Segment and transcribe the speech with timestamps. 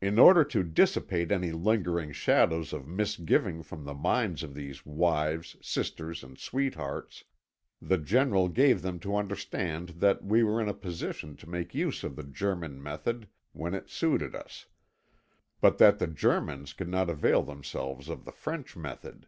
[0.00, 5.56] In order to dissipate any lingering shadows of misgiving from the minds of these wives,
[5.60, 7.24] sisters, and sweethearts,
[7.82, 12.04] the General gave them to understand that we were in a position to make use
[12.04, 14.66] of the German method when it suited us,
[15.60, 19.26] but that the Germans could not avail themselves of the French method.